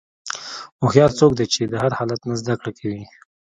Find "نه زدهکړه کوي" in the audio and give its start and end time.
2.29-3.03